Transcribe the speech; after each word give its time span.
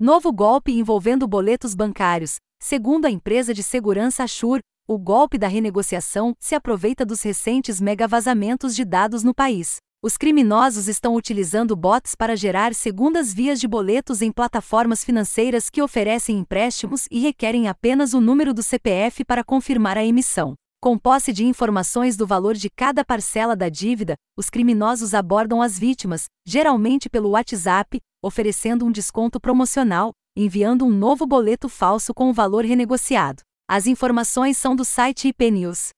Novo 0.00 0.32
golpe 0.32 0.70
envolvendo 0.70 1.26
boletos 1.26 1.74
bancários. 1.74 2.36
Segundo 2.60 3.06
a 3.06 3.10
empresa 3.10 3.52
de 3.52 3.64
segurança 3.64 4.22
Ashur, 4.22 4.60
o 4.86 4.96
golpe 4.96 5.36
da 5.36 5.48
renegociação 5.48 6.36
se 6.38 6.54
aproveita 6.54 7.04
dos 7.04 7.20
recentes 7.20 7.80
mega 7.80 8.06
vazamentos 8.06 8.76
de 8.76 8.84
dados 8.84 9.24
no 9.24 9.34
país. 9.34 9.78
Os 10.00 10.16
criminosos 10.16 10.86
estão 10.86 11.16
utilizando 11.16 11.74
bots 11.74 12.14
para 12.14 12.36
gerar 12.36 12.76
segundas 12.76 13.34
vias 13.34 13.58
de 13.58 13.66
boletos 13.66 14.22
em 14.22 14.30
plataformas 14.30 15.02
financeiras 15.02 15.68
que 15.68 15.82
oferecem 15.82 16.38
empréstimos 16.38 17.08
e 17.10 17.18
requerem 17.18 17.66
apenas 17.66 18.14
o 18.14 18.20
número 18.20 18.54
do 18.54 18.62
CPF 18.62 19.24
para 19.24 19.42
confirmar 19.42 19.98
a 19.98 20.04
emissão. 20.04 20.54
Com 20.80 20.96
posse 20.96 21.32
de 21.32 21.44
informações 21.44 22.16
do 22.16 22.24
valor 22.24 22.54
de 22.54 22.70
cada 22.70 23.04
parcela 23.04 23.56
da 23.56 23.68
dívida, 23.68 24.14
os 24.36 24.48
criminosos 24.48 25.12
abordam 25.12 25.60
as 25.60 25.76
vítimas, 25.76 26.26
geralmente 26.46 27.10
pelo 27.10 27.30
WhatsApp, 27.30 27.98
oferecendo 28.22 28.84
um 28.84 28.92
desconto 28.92 29.40
promocional, 29.40 30.12
enviando 30.36 30.84
um 30.84 30.90
novo 30.90 31.26
boleto 31.26 31.68
falso 31.68 32.14
com 32.14 32.30
o 32.30 32.32
valor 32.32 32.64
renegociado. 32.64 33.42
As 33.68 33.88
informações 33.88 34.56
são 34.56 34.76
do 34.76 34.84
site 34.84 35.26
IP 35.26 35.50
News. 35.50 35.88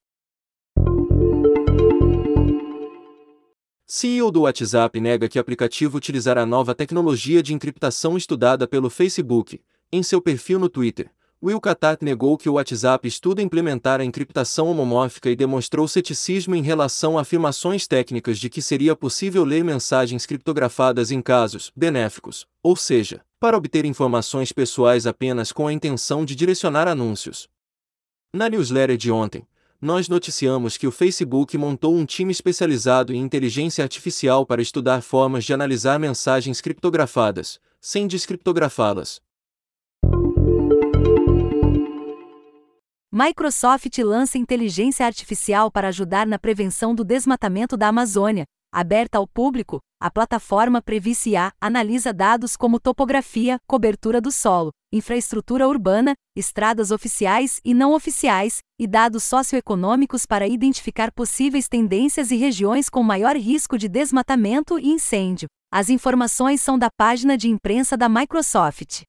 CEO 3.87 4.31
do 4.31 4.43
WhatsApp 4.43 4.99
nega 4.99 5.29
que 5.29 5.39
aplicativo 5.39 5.99
utilizará 5.99 6.47
nova 6.47 6.75
tecnologia 6.75 7.43
de 7.43 7.53
encriptação 7.53 8.17
estudada 8.17 8.67
pelo 8.67 8.89
Facebook. 8.89 9.61
Em 9.93 10.03
seu 10.03 10.23
perfil 10.23 10.59
no 10.59 10.71
Twitter, 10.71 11.11
Will 11.43 11.59
Katat 11.59 12.05
negou 12.05 12.37
que 12.37 12.51
o 12.51 12.53
WhatsApp 12.53 13.09
estuda 13.09 13.41
implementar 13.41 13.99
a 13.99 14.05
encriptação 14.05 14.71
homomórfica 14.71 15.31
e 15.31 15.35
demonstrou 15.35 15.89
ceticismo 15.89 16.55
em 16.55 16.63
relação 16.63 17.17
a 17.17 17.23
afirmações 17.23 17.87
técnicas 17.87 18.39
de 18.39 18.51
que 18.51 18.61
seria 18.61 18.95
possível 18.95 19.43
ler 19.43 19.65
mensagens 19.65 20.27
criptografadas 20.27 21.11
em 21.11 21.23
casos 21.23 21.73
benéficos, 21.75 22.47
ou 22.63 22.77
seja, 22.77 23.23
para 23.41 23.57
obter 23.57 23.87
informações 23.87 24.53
pessoais 24.53 25.07
apenas 25.07 25.51
com 25.51 25.67
a 25.67 25.73
intenção 25.73 26.27
de 26.27 26.37
direcionar 26.37 26.87
anúncios. 26.87 27.49
Na 28.35 28.47
newsletter 28.51 28.99
de 28.99 29.11
ontem, 29.11 29.49
nós 29.81 30.11
noticiamos 30.11 30.77
que 30.77 30.87
o 30.87 30.93
Facebook 30.93 31.57
montou 31.57 31.97
um 31.97 32.05
time 32.05 32.33
especializado 32.33 33.15
em 33.15 33.19
inteligência 33.19 33.83
artificial 33.83 34.45
para 34.45 34.61
estudar 34.61 35.01
formas 35.01 35.47
de 35.47 35.55
analisar 35.55 35.99
mensagens 35.99 36.61
criptografadas, 36.61 37.59
sem 37.81 38.07
descriptografá-las. 38.07 39.23
Microsoft 43.23 43.99
lança 43.99 44.39
inteligência 44.39 45.05
artificial 45.05 45.71
para 45.71 45.89
ajudar 45.89 46.27
na 46.27 46.39
prevenção 46.39 46.95
do 46.95 47.05
desmatamento 47.05 47.77
da 47.77 47.89
Amazônia. 47.89 48.45
Aberta 48.73 49.19
ao 49.19 49.27
público, 49.27 49.79
a 50.01 50.11
plataforma 50.11 50.81
Previcia 50.81 51.53
analisa 51.61 52.15
dados 52.15 52.57
como 52.57 52.81
topografia, 52.81 53.59
cobertura 53.67 54.23
do 54.23 54.33
solo, 54.33 54.71
infraestrutura 54.91 55.69
urbana, 55.69 56.15
estradas 56.35 56.91
oficiais 56.91 57.61
e 57.63 57.75
não 57.75 57.93
oficiais, 57.93 58.61
e 58.81 58.87
dados 58.87 59.23
socioeconômicos 59.25 60.25
para 60.25 60.49
identificar 60.49 61.13
possíveis 61.13 61.69
tendências 61.69 62.31
e 62.31 62.37
regiões 62.37 62.89
com 62.89 63.03
maior 63.03 63.37
risco 63.37 63.77
de 63.77 63.87
desmatamento 63.87 64.79
e 64.79 64.89
incêndio. 64.89 65.47
As 65.71 65.91
informações 65.91 66.63
são 66.63 66.79
da 66.79 66.89
página 66.97 67.37
de 67.37 67.51
imprensa 67.51 67.99
da 67.99 68.09
Microsoft. 68.09 69.03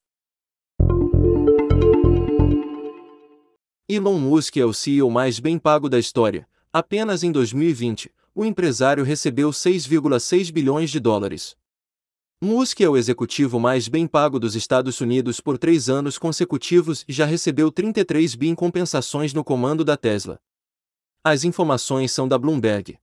Elon 3.90 4.20
Musk 4.20 4.56
é 4.58 4.66
o 4.66 4.74
CEO 4.74 5.10
mais 5.10 5.40
bem 5.40 5.60
pago 5.60 5.90
da 5.90 6.00
história. 6.00 6.48
Apenas 6.72 7.24
em 7.24 7.32
2020, 7.32 8.10
o 8.34 8.46
empresário 8.46 9.04
recebeu 9.04 9.50
6,6 9.50 10.52
bilhões 10.52 10.90
de 10.90 11.00
dólares. 11.00 11.58
Musk 12.42 12.80
é 12.82 12.90
o 12.90 12.96
executivo 12.96 13.60
mais 13.60 13.88
bem 13.88 14.08
pago 14.08 14.40
dos 14.40 14.56
Estados 14.56 15.02
Unidos 15.02 15.42
por 15.42 15.58
três 15.58 15.90
anos 15.90 16.18
consecutivos 16.18 17.04
e 17.08 17.12
já 17.12 17.26
recebeu 17.26 17.72
33 17.72 18.34
bi 18.36 18.48
em 18.48 18.56
compensações 18.56 19.34
no 19.34 19.44
comando 19.44 19.84
da 19.84 19.98
Tesla. 19.98 20.40
As 21.24 21.44
informações 21.44 22.12
são 22.12 22.28
da 22.28 22.38
Bloomberg. 22.38 22.98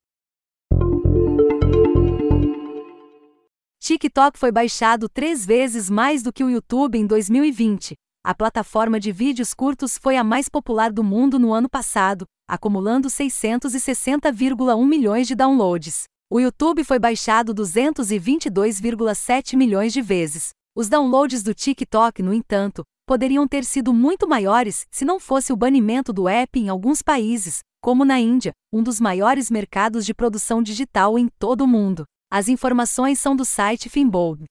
TikTok 3.78 4.38
foi 4.38 4.50
baixado 4.50 5.08
três 5.08 5.44
vezes 5.44 5.88
mais 5.90 6.22
do 6.22 6.32
que 6.32 6.42
o 6.42 6.50
YouTube 6.50 6.98
em 6.98 7.06
2020 7.06 7.96
a 8.28 8.34
plataforma 8.34 9.00
de 9.00 9.10
vídeos 9.10 9.54
curtos 9.54 9.96
foi 9.96 10.18
a 10.18 10.22
mais 10.22 10.50
popular 10.50 10.92
do 10.92 11.02
mundo 11.02 11.38
no 11.38 11.54
ano 11.54 11.66
passado, 11.66 12.26
acumulando 12.46 13.08
660,1 13.08 14.86
milhões 14.86 15.26
de 15.26 15.34
downloads. 15.34 16.02
O 16.30 16.38
YouTube 16.38 16.84
foi 16.84 16.98
baixado 16.98 17.54
222,7 17.54 19.56
milhões 19.56 19.94
de 19.94 20.02
vezes. 20.02 20.50
Os 20.76 20.90
downloads 20.90 21.42
do 21.42 21.54
TikTok, 21.54 22.22
no 22.22 22.34
entanto, 22.34 22.82
poderiam 23.06 23.48
ter 23.48 23.64
sido 23.64 23.94
muito 23.94 24.28
maiores 24.28 24.84
se 24.90 25.06
não 25.06 25.18
fosse 25.18 25.50
o 25.50 25.56
banimento 25.56 26.12
do 26.12 26.28
app 26.28 26.60
em 26.60 26.68
alguns 26.68 27.00
países, 27.00 27.60
como 27.80 28.04
na 28.04 28.20
Índia, 28.20 28.52
um 28.70 28.82
dos 28.82 29.00
maiores 29.00 29.50
mercados 29.50 30.04
de 30.04 30.12
produção 30.12 30.62
digital 30.62 31.18
em 31.18 31.28
todo 31.38 31.62
o 31.62 31.66
mundo. 31.66 32.04
As 32.30 32.46
informações 32.46 33.18
são 33.18 33.34
do 33.34 33.46
site 33.46 33.88
Finbold. 33.88 34.44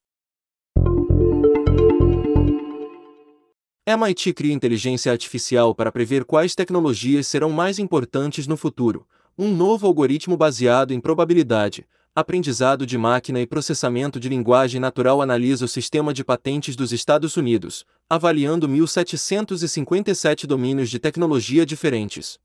MIT 3.90 4.34
cria 4.34 4.52
inteligência 4.52 5.10
artificial 5.10 5.74
para 5.74 5.94
prever 5.94 6.26
quais 6.26 6.54
tecnologias 6.54 7.26
serão 7.26 7.52
mais 7.52 7.80
importantes 7.80 8.46
no 8.46 8.58
futuro. 8.58 9.08
Um 9.38 9.50
novo 9.56 9.88
algoritmo 9.88 10.36
baseado 10.36 10.92
em 10.92 11.00
probabilidade, 11.00 11.88
aprendizado 12.14 12.86
de 12.86 12.98
máquina 12.98 13.40
e 13.40 13.48
processamento 13.48 14.20
de 14.20 14.28
linguagem 14.28 14.82
natural 14.82 15.22
analisa 15.22 15.64
o 15.64 15.70
sistema 15.70 16.14
de 16.14 16.22
patentes 16.22 16.76
dos 16.76 16.92
Estados 16.92 17.38
Unidos, 17.38 17.86
avaliando 18.10 18.68
1.757 18.68 20.46
domínios 20.46 20.90
de 20.90 21.00
tecnologia 21.00 21.66
diferentes. 21.66 22.38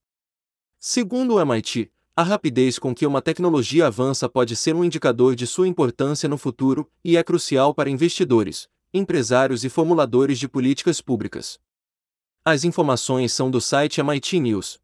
Segundo 0.78 1.34
o 1.34 1.40
MIT, 1.40 1.90
a 2.14 2.22
rapidez 2.22 2.78
com 2.78 2.94
que 2.94 3.04
uma 3.04 3.20
tecnologia 3.20 3.88
avança 3.88 4.28
pode 4.28 4.54
ser 4.54 4.76
um 4.76 4.84
indicador 4.84 5.34
de 5.34 5.48
sua 5.48 5.66
importância 5.66 6.28
no 6.28 6.38
futuro 6.38 6.88
e 7.04 7.16
é 7.16 7.22
crucial 7.24 7.74
para 7.74 7.90
investidores, 7.90 8.68
empresários 8.94 9.64
e 9.64 9.70
formuladores 9.70 10.38
de 10.38 10.46
políticas 10.46 11.00
públicas. 11.00 11.58
As 12.44 12.62
informações 12.62 13.32
são 13.32 13.50
do 13.50 13.58
site 13.58 14.00
MIT 14.00 14.38
News. 14.38 14.78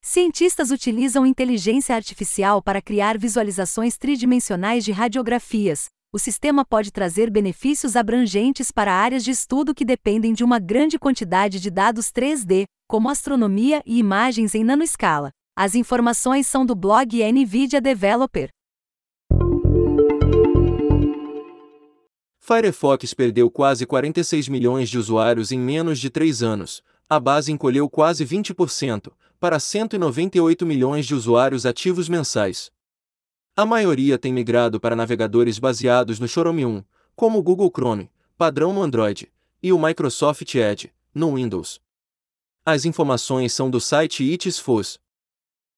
Cientistas 0.00 0.70
utilizam 0.70 1.26
inteligência 1.26 1.96
artificial 1.96 2.62
para 2.62 2.80
criar 2.80 3.18
visualizações 3.18 3.96
tridimensionais 3.96 4.84
de 4.84 4.92
radiografias. 4.92 5.86
O 6.12 6.18
sistema 6.18 6.64
pode 6.64 6.92
trazer 6.92 7.28
benefícios 7.28 7.96
abrangentes 7.96 8.70
para 8.70 8.92
áreas 8.92 9.24
de 9.24 9.32
estudo 9.32 9.74
que 9.74 9.84
dependem 9.84 10.32
de 10.32 10.44
uma 10.44 10.58
grande 10.60 10.98
quantidade 10.98 11.58
de 11.58 11.70
dados 11.70 12.06
3D, 12.06 12.64
como 12.88 13.08
astronomia 13.08 13.82
e 13.84 13.98
imagens 13.98 14.54
em 14.54 14.62
nanoescala. 14.62 15.30
As 15.56 15.74
informações 15.74 16.46
são 16.46 16.64
do 16.64 16.74
blog 16.74 17.20
NVIDIA 17.32 17.80
Developer. 17.80 18.48
Firefox 22.52 23.14
perdeu 23.14 23.48
quase 23.48 23.86
46 23.86 24.48
milhões 24.48 24.90
de 24.90 24.98
usuários 24.98 25.52
em 25.52 25.58
menos 25.60 26.00
de 26.00 26.10
três 26.10 26.42
anos, 26.42 26.82
a 27.08 27.20
base 27.20 27.52
encolheu 27.52 27.88
quase 27.88 28.26
20%, 28.26 29.12
para 29.38 29.60
198 29.60 30.66
milhões 30.66 31.06
de 31.06 31.14
usuários 31.14 31.64
ativos 31.64 32.08
mensais. 32.08 32.72
A 33.54 33.64
maioria 33.64 34.18
tem 34.18 34.32
migrado 34.32 34.80
para 34.80 34.96
navegadores 34.96 35.60
baseados 35.60 36.18
no 36.18 36.26
Chrome 36.26 36.66
1, 36.66 36.82
como 37.14 37.38
o 37.38 37.42
Google 37.42 37.70
Chrome, 37.72 38.10
padrão 38.36 38.72
no 38.72 38.82
Android, 38.82 39.30
e 39.62 39.72
o 39.72 39.80
Microsoft 39.80 40.52
Edge, 40.56 40.92
no 41.14 41.36
Windows. 41.36 41.80
As 42.66 42.84
informações 42.84 43.52
são 43.52 43.70
do 43.70 43.80
site 43.80 44.24
ITSFOS. 44.24 44.98